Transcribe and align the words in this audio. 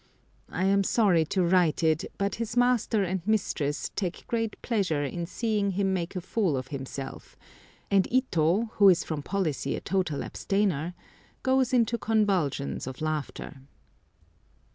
I 0.49 0.63
am 0.65 0.83
sorry 0.83 1.25
to 1.25 1.43
write 1.43 1.83
it, 1.83 2.05
but 2.17 2.33
his 2.41 2.57
master 2.57 3.03
and 3.03 3.21
mistress 3.27 3.91
take 3.95 4.25
great 4.25 4.59
pleasure 4.63 5.03
in 5.03 5.27
seeing 5.27 5.73
him 5.77 5.93
make 5.93 6.15
a 6.15 6.21
fool 6.21 6.57
of 6.57 6.69
himself, 6.69 7.37
and 7.91 8.07
Ito, 8.11 8.71
who 8.77 8.89
is 8.89 9.03
from 9.03 9.21
policy 9.21 9.75
a 9.75 9.79
total 9.79 10.23
abstainer, 10.23 10.95
goes 11.43 11.71
into 11.71 11.99
convulsions 11.99 12.87
of 12.87 12.99
laughter. 12.99 13.57